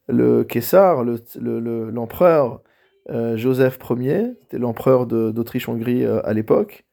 le 0.07 0.43
Kessar, 0.43 1.05
l'empereur 1.35 2.61
Joseph 3.09 3.79
Ier, 3.89 4.33
c'était 4.41 4.57
l'empereur 4.59 5.05
d'Autriche-Hongrie 5.07 6.05
à 6.05 6.33
l'époque, 6.33 6.85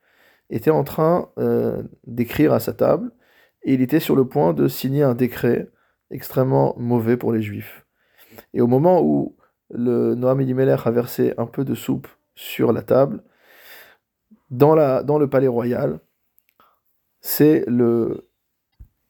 était 0.50 0.70
en 0.70 0.84
train 0.84 1.30
euh, 1.38 1.82
d'écrire 2.06 2.52
à 2.52 2.60
sa 2.60 2.72
table 2.72 3.10
et 3.62 3.74
il 3.74 3.82
était 3.82 4.00
sur 4.00 4.16
le 4.16 4.26
point 4.26 4.52
de 4.52 4.68
signer 4.68 5.02
un 5.02 5.14
décret 5.14 5.70
extrêmement 6.10 6.74
mauvais 6.78 7.16
pour 7.16 7.32
les 7.32 7.42
juifs. 7.42 7.86
Et 8.52 8.60
au 8.60 8.66
moment 8.66 9.02
où 9.02 9.36
le 9.70 10.14
Noam 10.14 10.40
Elimelech 10.40 10.86
a 10.86 10.90
versé 10.90 11.34
un 11.38 11.46
peu 11.46 11.64
de 11.64 11.74
soupe 11.74 12.08
sur 12.34 12.72
la 12.72 12.82
table, 12.82 13.22
dans, 14.50 14.74
la, 14.74 15.02
dans 15.02 15.18
le 15.18 15.30
palais 15.30 15.46
royal, 15.48 16.00
c'est 17.20 17.64
le 17.66 18.26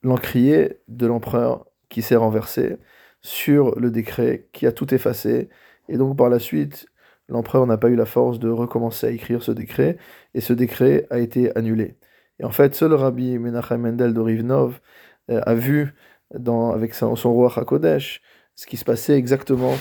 l'encrier 0.03 0.81
de 0.89 1.07
l'empereur 1.07 1.67
qui 1.91 2.01
s'est 2.01 2.17
renversé 2.17 2.79
sur 3.21 3.79
le 3.79 3.91
décret 3.91 4.49
qui 4.53 4.67
a 4.67 4.73
tout 4.73 4.95
effacé. 4.95 5.51
Et 5.89 5.99
donc 5.99 6.17
par 6.17 6.31
la 6.31 6.39
suite, 6.39 6.87
l'empereur 7.31 7.67
n'a 7.67 7.79
pas 7.79 7.89
eu 7.89 7.97
la 7.97 8.07
force 8.07 8.39
de 8.39 8.51
recommencer 8.51 9.07
à 9.07 9.11
écrire 9.11 9.43
ce 9.43 9.53
décret, 9.53 9.97
et 10.35 10.41
ce 10.41 10.53
décret 10.53 11.07
a 11.11 11.19
été 11.19 11.57
annulé. 11.57 11.97
Et 12.39 12.45
en 12.45 12.51
fait, 12.51 12.75
seul 12.75 12.95
Rabbi 12.95 13.39
Menachem 13.39 13.81
Mendel 13.81 14.15
de 14.15 14.21
Rivnov 14.21 14.81
euh, 15.31 15.41
a 15.45 15.55
vu 15.55 15.95
dans, 16.39 16.73
avec 16.73 16.95
son, 16.95 17.15
roi 17.15 17.53
Hakodesh 17.55 18.23
ce 18.61 18.67
qui 18.67 18.77
se 18.77 18.85
passait 18.85 19.17
exactement. 19.17 19.75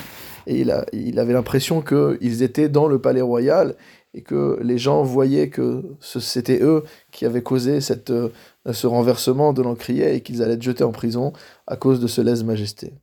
Et 0.46 0.60
il, 0.60 1.18
avait 1.18 1.34
l'impression 1.34 1.82
qu'ils 1.82 2.42
étaient 2.42 2.70
dans 2.70 2.88
le 2.88 2.98
palais 2.98 3.20
royal 3.20 3.76
et 4.14 4.22
que 4.22 4.58
les 4.62 4.78
gens 4.78 5.02
voyaient 5.02 5.50
que 5.50 5.84
c'était 6.00 6.62
eux 6.62 6.84
qui 7.12 7.26
avaient 7.26 7.42
causé 7.42 7.78
euh, 8.10 8.28
ce 8.72 8.86
renversement 8.86 9.52
de 9.52 9.62
l'encrier 9.62 10.14
et 10.14 10.22
qu'ils 10.22 10.42
allaient 10.42 10.54
être 10.54 10.62
jetés 10.62 10.84
en 10.84 10.92
prison 10.92 11.34
à 11.66 11.76
cause 11.76 12.00
de 12.00 12.06
ce 12.06 12.22
lèse-majesté. 12.22 12.94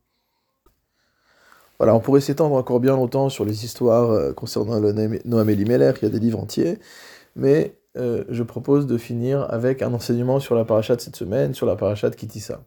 Voilà, 1.78 1.94
on 1.94 2.00
pourrait 2.00 2.20
s'étendre 2.20 2.56
encore 2.56 2.80
bien 2.80 2.96
longtemps 2.96 3.28
sur 3.28 3.44
les 3.44 3.64
histoires 3.64 4.10
euh, 4.10 4.32
concernant 4.32 4.80
le 4.80 4.92
Noam 5.24 5.48
Elimelech, 5.48 5.98
il 6.02 6.04
y 6.04 6.08
a 6.08 6.10
des 6.10 6.18
livres 6.18 6.40
entiers, 6.40 6.78
mais 7.36 7.78
euh, 7.96 8.24
je 8.28 8.42
propose 8.42 8.86
de 8.86 8.98
finir 8.98 9.46
avec 9.52 9.82
un 9.82 9.94
enseignement 9.94 10.40
sur 10.40 10.54
la 10.56 10.64
paracha 10.64 10.96
de 10.96 11.00
cette 11.00 11.16
semaine, 11.16 11.54
sur 11.54 11.66
la 11.66 11.76
paracha 11.76 12.10
de 12.10 12.16
Kitissa. 12.16 12.64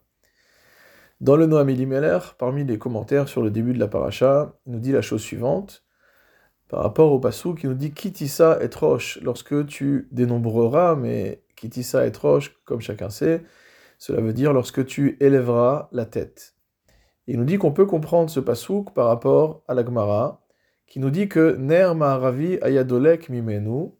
Dans 1.20 1.36
le 1.36 1.46
Noam 1.46 1.68
Elimelech, 1.68 2.34
parmi 2.38 2.64
les 2.64 2.78
commentaires 2.78 3.28
sur 3.28 3.42
le 3.42 3.50
début 3.50 3.74
de 3.74 3.78
la 3.78 3.86
paracha, 3.88 4.54
il 4.66 4.72
nous 4.72 4.80
dit 4.80 4.92
la 4.92 5.02
chose 5.02 5.20
suivante 5.20 5.84
par 6.68 6.82
rapport 6.82 7.12
au 7.12 7.20
passou 7.20 7.54
qui 7.54 7.66
nous 7.66 7.74
dit 7.74 7.92
Kitissa 7.92 8.58
et 8.62 8.70
roche, 8.74 9.18
lorsque 9.22 9.66
tu 9.66 10.08
dénombreras, 10.10 10.96
mais 10.96 11.42
Kitissa 11.54 12.06
et 12.06 12.12
roche, 12.18 12.56
comme 12.64 12.80
chacun 12.80 13.10
sait, 13.10 13.44
cela 13.98 14.22
veut 14.22 14.32
dire 14.32 14.54
lorsque 14.54 14.86
tu 14.86 15.18
élèveras 15.20 15.90
la 15.92 16.06
tête. 16.06 16.54
Il 17.28 17.38
nous 17.38 17.44
dit 17.44 17.58
qu'on 17.58 17.72
peut 17.72 17.86
comprendre 17.86 18.30
ce 18.30 18.40
pasouk 18.40 18.92
par 18.94 19.06
rapport 19.06 19.62
à 19.68 19.74
la 19.74 19.84
Gemara, 19.84 20.42
qui 20.86 20.98
nous 20.98 21.10
dit 21.10 21.28
que 21.28 21.56
Ner 21.56 21.94
Maharavi 21.94 22.58
Ayadolek 22.60 23.28
Mimenu, 23.28 23.90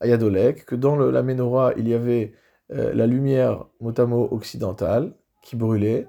Ayadolek, 0.00 0.66
que 0.66 0.74
dans 0.74 0.96
la 0.96 1.22
menorah 1.22 1.72
il 1.76 1.88
y 1.88 1.94
avait 1.94 2.32
euh, 2.72 2.92
la 2.92 3.06
lumière 3.06 3.66
motamo 3.80 4.28
occidentale 4.30 5.14
qui 5.42 5.56
brûlait, 5.56 6.08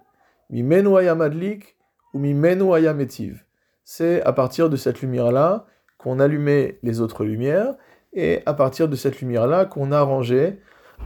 Mimenu 0.49 0.97
Ayamadlik 0.97 1.77
ou 2.13 2.19
Mimenu 2.19 2.73
Ayametiv. 2.73 3.45
C'est 3.83 4.23
à 4.23 4.33
partir 4.33 4.69
de 4.69 4.75
cette 4.75 5.01
lumière-là 5.01 5.67
qu'on 5.97 6.19
allumait 6.19 6.79
les 6.81 6.99
autres 6.99 7.23
lumières, 7.23 7.75
et 8.13 8.41
à 8.45 8.53
partir 8.53 8.87
de 8.89 8.95
cette 8.95 9.21
lumière-là, 9.21 9.65
qu'on 9.65 9.91
arrangeait 9.91 10.59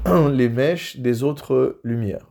les 0.32 0.50
mèches 0.50 0.98
des 0.98 1.24
autres 1.24 1.80
lumières. 1.84 2.29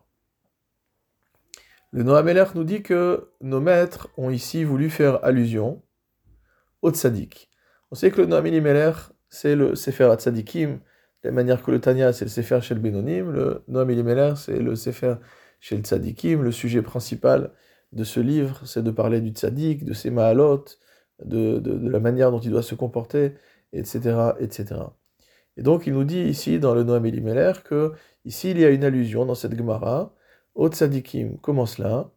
Le 1.93 2.03
Noamelech 2.03 2.55
nous 2.55 2.65
dit 2.65 2.83
que 2.83 3.31
nos 3.41 3.61
maîtres 3.61 4.09
ont 4.17 4.31
ici 4.31 4.65
voulu 4.65 4.91
faire 4.91 5.25
allusion 5.25 5.83
au 6.83 6.91
tzaddik. 6.91 7.49
On 7.91 7.95
sait 7.95 8.11
que 8.11 8.21
le 8.21 8.27
Noam 8.27 8.47
c'est 9.31 9.57
le 9.57 9.75
Sefer 9.75 10.15
Tzadikim, 10.19 10.81
de 11.23 11.29
la 11.29 11.33
manière 11.33 11.63
que 11.63 11.71
le 11.71 11.81
Tanya, 11.81 12.13
c'est 12.13 12.25
le 12.25 12.31
Sefer 12.31 12.61
chez 12.61 12.75
le 12.75 12.81
Benonim, 12.81 13.31
le 13.31 13.63
c'est 14.37 14.59
le 14.59 14.77
Sefer 14.77 15.15
chez 15.61 15.77
le 15.77 15.83
Tzadikim. 15.83 16.43
Le 16.43 16.53
sujet 16.53 16.83
principal 16.83 17.53
de 17.93 18.05
ce 18.05 18.21
livre, 18.21 18.61
c'est 18.67 18.83
de 18.83 18.91
parler 18.91 19.21
du 19.21 19.31
tzaddik, 19.31 19.85
de 19.85 19.95
ses 19.95 20.11
mahalot, 20.11 20.65
de, 21.25 21.61
la 21.89 22.01
manière 22.01 22.31
dont 22.31 22.41
il 22.41 22.51
doit 22.51 22.63
se 22.63 22.75
comporter, 22.75 23.35
etc., 23.73 24.33
etc. 24.39 24.81
Et 25.57 25.63
donc 25.63 25.87
il 25.87 25.95
nous 25.95 26.05
dit 26.05 26.23
ici 26.23 26.59
dans 26.59 26.75
le 26.75 26.85
Noam 26.85 27.05
Elimelech 27.07 27.65
que 27.65 27.93
ici 28.25 28.51
il 28.51 28.61
y 28.61 28.65
a 28.65 28.71
une 28.71 28.85
allusion 28.85 29.25
dans 29.27 29.35
cette 29.35 29.57
Gemara 29.57 30.15
au 30.59 30.69
tzadikim. 30.69 31.39
Comment 31.41 31.67
cela 31.67 32.11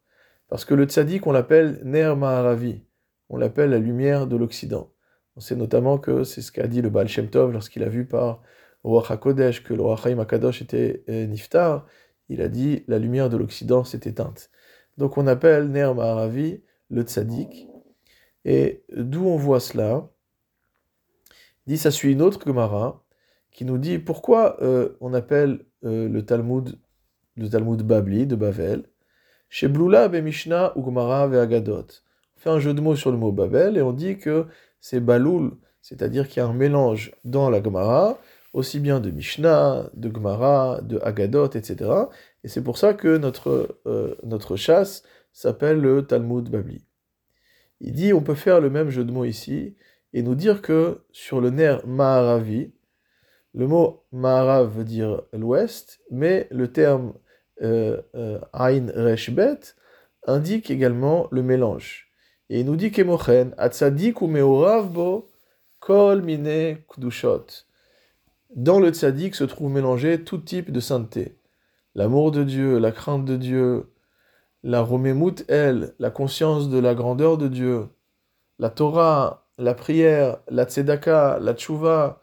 Parce 0.49 0.65
que 0.65 0.73
le 0.73 0.85
tzadik 0.85 1.25
on 1.27 1.31
l'appelle 1.31 1.79
Ner 1.85 2.15
Maharavi, 2.17 2.83
on 3.29 3.37
l'appelle 3.37 3.69
la 3.69 3.77
lumière 3.77 4.27
de 4.27 4.35
l'Occident. 4.35 4.91
On 5.35 5.39
sait 5.39 5.55
notamment 5.55 5.97
que 5.99 6.23
c'est 6.23 6.41
ce 6.41 6.51
qu'a 6.51 6.67
dit 6.67 6.81
le 6.81 6.89
Baal 6.89 7.07
Shem 7.07 7.29
Tov 7.29 7.53
lorsqu'il 7.53 7.83
a 7.83 7.89
vu 7.89 8.05
par 8.05 8.41
Roi 8.83 9.05
HaKodesh 9.07 9.63
que 9.63 9.75
le 9.75 9.83
Chaim 9.95 10.19
HaKadosh 10.19 10.63
était 10.63 11.03
euh, 11.07 11.27
Niftar, 11.27 11.85
il 12.29 12.41
a 12.41 12.49
dit 12.49 12.83
la 12.87 12.97
lumière 12.97 13.29
de 13.29 13.37
l'Occident 13.37 13.83
s'est 13.83 14.01
éteinte. 14.05 14.49
Donc 14.97 15.17
on 15.17 15.27
appelle 15.27 15.69
Ner 15.69 15.93
Maharavi 15.93 16.63
le 16.89 17.03
tzadik, 17.03 17.67
et 18.43 18.83
d'où 18.91 19.23
on 19.27 19.37
voit 19.37 19.59
cela? 19.59 20.09
Dit 21.67 21.77
ça 21.77 21.91
suit 21.91 22.11
une 22.11 22.23
autre 22.23 22.41
Gemara 22.45 23.05
qui 23.51 23.65
nous 23.65 23.77
dit 23.77 23.99
pourquoi 23.99 24.61
euh, 24.63 24.97
on 24.99 25.13
appelle 25.13 25.63
euh, 25.85 26.09
le 26.09 26.25
Talmud 26.25 26.79
le 27.35 27.49
Talmud 27.49 27.81
Babli 27.81 28.27
de 28.27 28.35
Bavel 28.35 28.83
chez 29.49 29.67
Blula 29.67 30.07
be 30.07 30.15
Mishnah 30.15 30.77
ou 30.77 30.85
Gemara 30.85 31.27
ve 31.27 31.35
Agadot. 31.35 31.85
On 32.35 32.39
fait 32.39 32.49
un 32.49 32.59
jeu 32.59 32.73
de 32.73 32.81
mots 32.81 32.95
sur 32.95 33.11
le 33.11 33.17
mot 33.17 33.31
Babel 33.31 33.77
et 33.77 33.81
on 33.81 33.91
dit 33.91 34.17
que 34.17 34.45
c'est 34.79 34.99
Baloul, 34.99 35.51
c'est-à-dire 35.81 36.27
qu'il 36.27 36.37
y 36.37 36.45
a 36.45 36.47
un 36.47 36.53
mélange 36.53 37.11
dans 37.23 37.49
la 37.49 37.61
Gemara 37.61 38.17
aussi 38.53 38.79
bien 38.79 38.99
de 38.99 39.11
Mishnah, 39.11 39.89
de 39.93 40.13
Gemara, 40.13 40.81
de 40.81 40.99
Agadot, 41.03 41.51
etc. 41.51 41.89
Et 42.43 42.47
c'est 42.47 42.63
pour 42.63 42.77
ça 42.77 42.93
que 42.93 43.17
notre, 43.17 43.79
euh, 43.85 44.15
notre 44.23 44.55
chasse 44.55 45.03
s'appelle 45.31 45.79
le 45.79 46.05
Talmud 46.05 46.49
Babli. 46.49 46.85
Il 47.79 47.93
dit 47.93 48.13
on 48.13 48.21
peut 48.21 48.35
faire 48.35 48.61
le 48.61 48.69
même 48.69 48.89
jeu 48.89 49.03
de 49.03 49.11
mots 49.11 49.25
ici 49.25 49.75
et 50.13 50.21
nous 50.21 50.35
dire 50.35 50.61
que 50.61 51.01
sur 51.11 51.41
le 51.41 51.49
nerf 51.49 51.85
Maharavi, 51.87 52.73
le 53.53 53.67
mot 53.67 54.03
Maharav 54.11 54.69
veut 54.69 54.83
dire 54.83 55.23
l'ouest, 55.33 55.99
mais 56.09 56.47
le 56.51 56.71
terme 56.71 57.13
euh, 57.61 58.01
euh, 58.15 58.39
Ain 58.53 58.87
Reshbet 58.95 59.59
indique 60.25 60.71
également 60.71 61.27
le 61.31 61.43
mélange. 61.43 62.09
Et 62.49 62.61
il 62.61 62.65
nous 62.65 62.75
dit 62.75 62.91
qu'Emochen, 62.91 63.53
Atzadik 63.57 64.21
ou 64.21 64.27
Meoravbo, 64.27 65.29
Kol 65.79 66.21
Mine 66.21 66.77
Kdushot. 66.89 67.65
Dans 68.55 68.79
le 68.79 68.89
tzaddik 68.89 69.33
se 69.35 69.45
trouve 69.45 69.71
mélangé 69.71 70.23
tout 70.23 70.37
type 70.37 70.71
de 70.71 70.81
sainteté. 70.81 71.37
L'amour 71.95 72.31
de 72.31 72.43
Dieu, 72.43 72.79
la 72.79 72.91
crainte 72.91 73.25
de 73.25 73.37
Dieu, 73.37 73.91
la 74.63 74.81
Romémout, 74.81 75.43
elle, 75.47 75.93
la 75.99 76.11
conscience 76.11 76.69
de 76.69 76.77
la 76.77 76.93
grandeur 76.93 77.37
de 77.37 77.47
Dieu, 77.47 77.87
la 78.59 78.69
Torah, 78.69 79.47
la 79.57 79.73
prière, 79.73 80.39
la 80.49 80.65
tzedaka, 80.65 81.39
la 81.39 81.53
tchouva, 81.53 82.20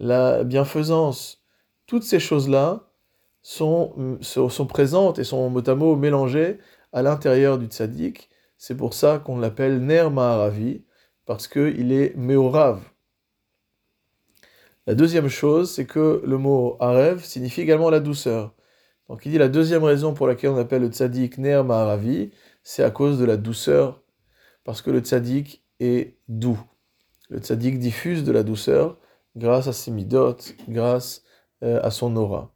la 0.00 0.44
bienfaisance, 0.44 1.44
toutes 1.86 2.02
ces 2.02 2.18
choses-là 2.18 2.90
sont, 3.42 4.18
sont, 4.22 4.66
présentes 4.66 5.18
et 5.18 5.24
sont 5.24 5.48
mot 5.50 5.68
à 5.68 5.74
mot 5.74 5.94
mélangées 5.94 6.58
à 6.92 7.02
l'intérieur 7.02 7.58
du 7.58 7.66
tzaddik. 7.66 8.30
C'est 8.56 8.76
pour 8.76 8.94
ça 8.94 9.18
qu'on 9.18 9.38
l'appelle 9.38 9.80
Ner 9.80 10.08
Maharavi, 10.10 10.84
parce 11.26 11.46
qu'il 11.46 11.92
est 11.92 12.16
Meorav. 12.16 12.80
La 14.86 14.94
deuxième 14.94 15.28
chose, 15.28 15.70
c'est 15.70 15.86
que 15.86 16.22
le 16.24 16.38
mot 16.38 16.76
Arev 16.80 17.22
signifie 17.22 17.60
également 17.60 17.90
la 17.90 18.00
douceur. 18.00 18.54
Donc 19.08 19.26
il 19.26 19.32
dit 19.32 19.38
la 19.38 19.48
deuxième 19.48 19.84
raison 19.84 20.14
pour 20.14 20.26
laquelle 20.26 20.50
on 20.50 20.56
appelle 20.56 20.82
le 20.82 20.88
tzaddik 20.88 21.38
Ner 21.38 21.62
Maharavi, 21.62 22.30
c'est 22.62 22.82
à 22.82 22.90
cause 22.90 23.18
de 23.18 23.24
la 23.24 23.36
douceur, 23.36 24.02
parce 24.64 24.82
que 24.82 24.90
le 24.90 25.00
tzaddik 25.00 25.62
est 25.78 26.16
doux. 26.28 26.60
Le 27.28 27.38
tzaddik 27.38 27.78
diffuse 27.78 28.24
de 28.24 28.32
la 28.32 28.42
douceur 28.42 28.99
grâce 29.36 29.66
à 29.66 29.72
ses 29.72 29.90
midot, 29.90 30.36
grâce 30.68 31.22
euh, 31.62 31.80
à 31.82 31.90
son 31.90 32.16
aura. 32.16 32.52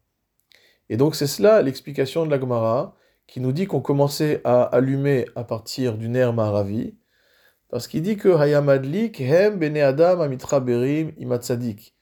Et 0.89 0.97
donc 0.97 1.15
c'est 1.15 1.27
cela 1.27 1.63
l'explication 1.63 2.27
de 2.27 2.31
la 2.31 2.41
Gemara, 2.41 2.97
qui 3.27 3.41
nous 3.41 3.53
dit 3.53 3.67
qu'on 3.67 3.81
commençait 3.81 4.41
à 4.45 4.63
allumer 4.63 5.27
à 5.35 5.45
partir 5.45 5.97
du 5.97 6.09
Ner 6.09 6.33
Maharavi, 6.33 6.97
parce 7.71 7.89
qu'il 7.89 8.03
dit 8.03 8.17
que 8.17 8.29
Hayamadlik 8.29 9.21
hem 9.21 9.59
bene 9.59 9.79
adam 9.79 10.21
amitra 10.21 10.61
berim 10.61 11.13
imatzadik 11.19 11.95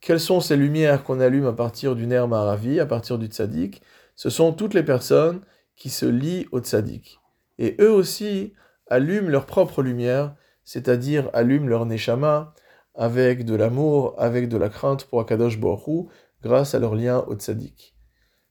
quelles 0.00 0.20
sont 0.20 0.40
ces 0.40 0.56
lumières 0.56 1.02
qu'on 1.04 1.20
allume 1.20 1.46
à 1.46 1.52
partir 1.52 1.96
du 1.96 2.06
Ner 2.06 2.26
Maharavi, 2.26 2.80
à 2.80 2.86
partir 2.86 3.18
du 3.18 3.26
Tzadik? 3.26 3.82
Ce 4.14 4.30
sont 4.30 4.52
toutes 4.52 4.74
les 4.74 4.82
personnes 4.82 5.40
qui 5.76 5.90
se 5.90 6.06
lient 6.06 6.46
au 6.52 6.60
Tzadik. 6.60 7.20
Et 7.58 7.76
eux 7.80 7.90
aussi 7.90 8.54
allument 8.88 9.28
leur 9.28 9.46
propre 9.46 9.82
lumière, 9.82 10.34
c'est-à-dire 10.64 11.30
allument 11.32 11.66
leur 11.66 11.86
Neshama 11.86 12.54
avec 12.98 13.44
de 13.44 13.54
l'amour, 13.54 14.14
avec 14.18 14.48
de 14.48 14.58
la 14.58 14.68
crainte 14.68 15.04
pour 15.04 15.20
Akadosh 15.20 15.58
Borou, 15.58 16.08
grâce 16.42 16.74
à 16.74 16.80
leur 16.80 16.94
lien 16.94 17.24
au 17.28 17.34
Tzadik. 17.34 17.94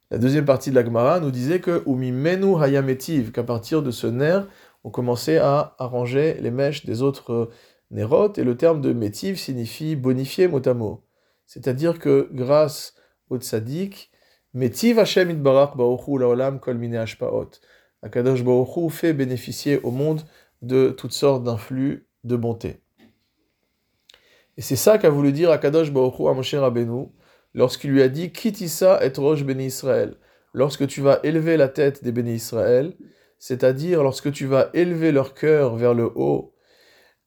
La 0.09 0.17
deuxième 0.17 0.45
partie 0.45 0.69
de 0.69 0.75
la 0.75 0.85
Gemara 0.85 1.19
nous 1.19 1.31
disait 1.31 1.59
que 1.59 1.83
Umi 1.85 2.13
Menu 2.13 2.55
Hayametiv, 2.55 3.31
qu'à 3.31 3.43
partir 3.43 3.83
de 3.83 3.91
ce 3.91 4.07
Ner, 4.07 4.39
on 4.85 4.89
commençait 4.89 5.37
à 5.37 5.75
arranger 5.79 6.35
les 6.39 6.49
mèches 6.49 6.85
des 6.85 7.01
autres 7.01 7.49
Nérotes, 7.91 8.37
et 8.37 8.43
le 8.45 8.55
terme 8.55 8.79
de 8.79 8.93
Métiv 8.93 9.37
signifie 9.37 9.95
bonifier 9.97 10.47
mot 10.47 10.65
à 10.65 10.73
mot. 10.73 11.03
C'est-à-dire 11.45 11.99
que 11.99 12.29
grâce 12.31 12.95
au 13.29 13.37
tzaddik, 13.37 14.11
Metiv 14.53 14.97
Hashem 14.97 15.29
itbarach 15.29 15.75
ba'ochu 15.75 16.19
laolam 16.19 16.59
kol 16.59 16.77
mine 16.77 16.95
ashpaot. 16.95 17.49
Akadosh 18.01 18.43
ba'ochu 18.43 18.89
fait 18.89 19.13
bénéficier 19.13 19.79
au 19.81 19.91
monde 19.91 20.21
de 20.61 20.89
toutes 20.89 21.13
sortes 21.13 21.43
d'influx 21.43 22.07
de 22.23 22.35
bonté. 22.37 22.81
Et 24.57 24.61
c'est 24.61 24.75
ça 24.75 24.97
qu'a 24.97 25.09
voulu 25.09 25.31
dire 25.31 25.51
Akadosh 25.51 25.91
Baruch 25.91 26.19
Hu 26.19 26.27
à 26.27 26.33
Moshe 26.33 26.55
Rabbeinu 26.55 27.07
lorsqu'il 27.53 27.91
lui 27.91 28.01
a 28.01 28.09
dit 28.09 28.31
Kitissa 28.31 29.03
et 29.05 29.11
Rosh 29.15 29.43
Béni 29.43 29.67
Israël. 29.67 30.15
Lorsque 30.53 30.87
tu 30.87 31.01
vas 31.01 31.19
élever 31.23 31.57
la 31.57 31.67
tête 31.67 32.03
des 32.03 32.11
Béni 32.11 32.33
Israël, 32.33 32.95
c'est-à-dire 33.37 34.01
lorsque 34.01 34.31
tu 34.31 34.47
vas 34.47 34.69
élever 34.73 35.11
leur 35.11 35.33
cœur 35.35 35.75
vers 35.75 35.93
le 35.93 36.11
haut, 36.15 36.55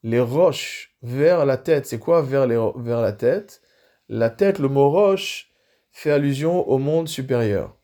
les 0.03 0.19
roches 0.19 0.95
vers 1.03 1.45
la 1.45 1.57
tête. 1.57 1.85
C'est 1.85 1.99
quoi 1.99 2.21
vers, 2.21 2.47
vers 2.77 3.01
la 3.01 3.13
tête? 3.13 3.61
La 4.09 4.29
tête, 4.29 4.59
le 4.59 4.67
mot 4.67 4.89
roche, 4.89 5.51
fait 5.91 6.11
allusion 6.11 6.67
au 6.67 6.77
monde 6.77 7.07
supérieur. 7.07 7.77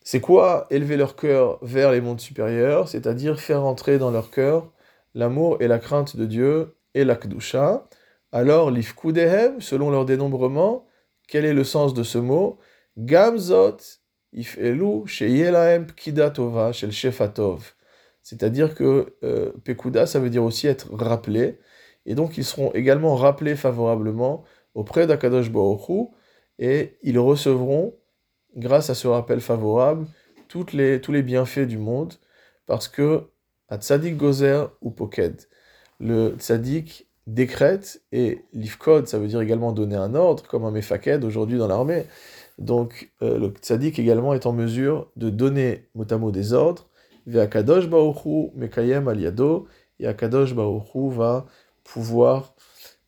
C'est 0.00 0.20
quoi 0.20 0.66
élever 0.70 0.96
leur 0.96 1.16
cœur 1.16 1.58
vers 1.62 1.92
les 1.92 2.00
mondes 2.00 2.20
supérieurs? 2.20 2.88
C'est-à-dire 2.88 3.38
faire 3.38 3.64
entrer 3.64 3.98
dans 3.98 4.10
leur 4.10 4.30
cœur 4.30 4.72
l'amour 5.14 5.58
et 5.60 5.68
la 5.68 5.78
crainte 5.78 6.16
de 6.16 6.24
Dieu 6.26 6.74
et 6.94 7.04
la 7.04 7.16
Kdusha. 7.16 7.88
Alors, 8.32 8.70
l'ifkudehem, 8.70 9.60
selon 9.60 9.90
leur 9.90 10.04
dénombrement, 10.04 10.86
quel 11.28 11.44
est 11.44 11.54
le 11.54 11.64
sens 11.64 11.94
de 11.94 12.02
ce 12.02 12.18
mot? 12.18 12.58
Gamzot 12.96 13.78
ifelu 14.32 15.06
shel 15.06 16.92
shefatov. 16.92 17.74
C'est-à-dire 18.22 18.74
que 18.74 19.14
euh, 19.24 19.52
Pekuda, 19.64 20.06
ça 20.06 20.20
veut 20.20 20.30
dire 20.30 20.44
aussi 20.44 20.66
être 20.66 20.92
rappelé. 20.94 21.58
Et 22.06 22.14
donc, 22.14 22.38
ils 22.38 22.44
seront 22.44 22.72
également 22.72 23.16
rappelés 23.16 23.56
favorablement 23.56 24.44
auprès 24.74 25.06
d'Akadosh 25.06 25.50
Baruch 25.50 26.10
et 26.58 26.98
ils 27.02 27.18
recevront, 27.18 27.94
grâce 28.56 28.90
à 28.90 28.94
ce 28.94 29.08
rappel 29.08 29.40
favorable, 29.40 30.06
les, 30.72 31.00
tous 31.00 31.12
les 31.12 31.22
bienfaits 31.22 31.66
du 31.66 31.78
monde, 31.78 32.14
parce 32.66 32.88
que 32.88 33.24
à 33.68 33.78
Tzadik 33.78 34.16
Gozer 34.16 34.70
ou 34.80 34.90
Poked, 34.90 35.48
le 36.02 36.34
Tzadik 36.36 37.06
décrète 37.26 38.02
et 38.10 38.44
l'Ifkod, 38.52 39.06
ça 39.06 39.18
veut 39.18 39.28
dire 39.28 39.40
également 39.40 39.72
donner 39.72 39.96
un 39.96 40.14
ordre, 40.14 40.46
comme 40.46 40.64
un 40.64 40.72
Mefaked 40.72 41.24
aujourd'hui 41.24 41.58
dans 41.58 41.68
l'armée. 41.68 42.06
Donc 42.58 43.12
euh, 43.22 43.38
le 43.38 43.48
Tzadik 43.48 43.98
également 43.98 44.34
est 44.34 44.44
en 44.46 44.52
mesure 44.52 45.10
de 45.16 45.30
donner 45.30 45.88
mot 45.94 46.30
des 46.30 46.52
ordres, 46.52 46.88
Ve'akadosh 47.26 47.88
Baruchu 47.88 48.50
Mekayem 48.56 49.06
Aliado, 49.06 49.68
et 50.00 50.06
Akadosh 50.08 50.54
Baruchu 50.54 51.10
va 51.10 51.46
pouvoir 51.84 52.54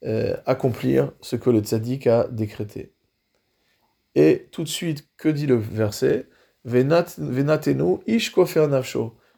euh, 0.04 0.36
accomplir 0.46 1.12
ce 1.20 1.34
que 1.34 1.50
le 1.50 1.60
Tzadik 1.60 2.06
a 2.06 2.28
décrété. 2.28 2.92
Et 4.14 4.46
tout 4.52 4.62
de 4.62 4.68
suite, 4.68 5.08
que 5.16 5.28
dit 5.28 5.46
le 5.46 5.56
verset? 5.56 6.28
Venatenu 6.64 7.98
ish. 8.06 8.32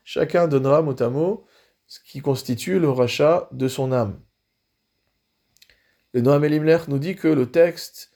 Chacun 0.04 0.46
donnera 0.46 0.82
mot 0.82 1.02
à 1.02 1.08
mot 1.08 1.45
ce 1.86 2.00
qui 2.00 2.20
constitue 2.20 2.78
le 2.78 2.90
rachat 2.90 3.48
de 3.52 3.68
son 3.68 3.92
âme. 3.92 4.20
Le 6.12 6.20
Noam 6.20 6.44
Elimler 6.44 6.78
nous 6.88 6.98
dit 6.98 7.14
que 7.14 7.28
le 7.28 7.50
texte 7.50 8.10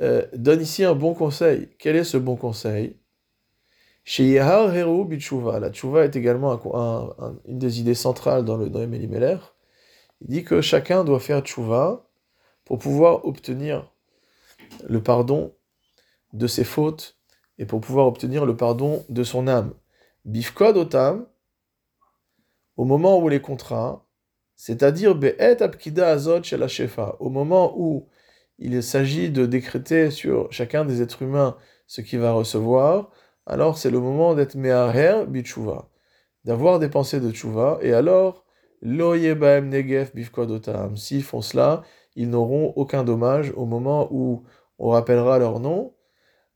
euh, 0.00 0.26
donne 0.34 0.60
ici 0.60 0.84
un 0.84 0.94
bon 0.94 1.14
conseil. 1.14 1.70
Quel 1.78 1.96
est 1.96 2.04
ce 2.04 2.18
bon 2.18 2.36
conseil? 2.36 2.98
La 4.18 5.70
Tshuva 5.70 6.04
est 6.04 6.14
également 6.14 6.60
une 7.46 7.58
des 7.58 7.80
idées 7.80 7.94
centrales 7.94 8.44
dans 8.44 8.56
le 8.56 8.68
Noam 8.68 8.94
Elimler. 8.94 9.38
Il 10.20 10.28
dit 10.28 10.44
que 10.44 10.60
chacun 10.60 11.02
doit 11.02 11.18
faire 11.18 11.40
Tshuva 11.40 12.08
pour 12.64 12.78
pouvoir 12.78 13.24
obtenir 13.24 13.92
le 14.88 15.02
pardon 15.02 15.54
de 16.32 16.46
ses 16.46 16.64
fautes 16.64 17.16
et 17.58 17.66
pour 17.66 17.80
pouvoir 17.80 18.06
obtenir 18.06 18.46
le 18.46 18.56
pardon 18.56 19.04
de 19.08 19.22
son 19.24 19.48
âme. 19.48 19.72
Bifkod 20.24 20.76
otam, 20.76 21.26
au 22.76 22.84
moment 22.84 23.18
où 23.18 23.28
les 23.28 23.40
contrats, 23.40 24.06
c'est-à-dire 24.54 25.18
au 27.20 27.28
moment 27.30 27.74
où 27.78 28.08
il 28.58 28.82
s'agit 28.82 29.30
de 29.30 29.46
décréter 29.46 30.10
sur 30.10 30.50
chacun 30.52 30.84
des 30.84 31.02
êtres 31.02 31.22
humains 31.22 31.56
ce 31.86 32.00
qu'il 32.00 32.20
va 32.20 32.32
recevoir, 32.32 33.10
alors 33.46 33.78
c'est 33.78 33.90
le 33.90 34.00
moment 34.00 34.34
d'être 34.34 34.54
Me'aher 34.54 35.26
Bitshuva, 35.28 35.88
d'avoir 36.44 36.78
des 36.78 36.88
pensées 36.88 37.20
de 37.20 37.30
Tshuva, 37.30 37.78
et 37.82 37.92
alors, 37.92 38.44
s'ils 40.96 41.22
font 41.22 41.42
cela, 41.42 41.82
ils 42.14 42.30
n'auront 42.30 42.72
aucun 42.76 43.04
dommage 43.04 43.52
au 43.56 43.66
moment 43.66 44.08
où 44.10 44.44
on 44.78 44.90
rappellera 44.90 45.38
leur 45.38 45.60
nom, 45.60 45.94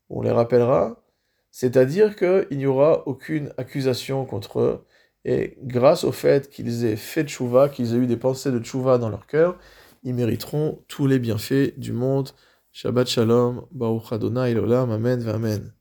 on 0.09 0.23
les 0.23 0.31
rappellera, 0.31 1.03
c'est-à-dire 1.51 2.17
qu'il 2.17 2.59
n'y 2.59 2.67
aura 2.67 3.07
aucune 3.07 3.53
accusation 3.57 4.25
contre 4.25 4.61
eux, 4.61 4.87
et 5.25 5.57
grâce 5.63 6.05
au 6.05 6.13
fait 6.13 6.49
qu'ils 6.51 6.85
aient 6.85 6.97
fait 6.97 7.25
tchouva, 7.25 7.69
qu'ils 7.69 7.95
aient 7.95 7.99
eu 7.99 8.07
des 8.07 8.17
pensées 8.17 8.51
de 8.53 8.59
tchouva 8.59 8.99
dans 8.99 9.11
leur 9.11 9.27
cœur, 9.27 9.59
ils 10.03 10.15
mériteront 10.15 10.83
tous 10.89 11.07
les 11.07 11.19
bienfaits 11.19 11.79
du 11.79 11.93
monde. 11.93 12.31
Shabbat 12.73 13.09
Shalom, 13.09 13.67
Baruch 13.73 14.13
Adonai 14.13 14.55
Amen, 14.57 15.29
Amen. 15.29 15.80